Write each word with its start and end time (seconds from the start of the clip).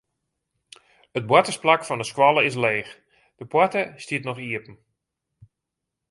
It 1.17 1.27
boartersplak 1.31 1.81
fan 1.87 1.99
de 2.01 2.07
skoalle 2.11 2.41
is 2.49 2.61
leech, 2.63 2.91
de 3.39 3.45
poarte 3.51 3.81
stiet 4.03 4.25
noch 4.25 4.43
iepen. 4.47 4.75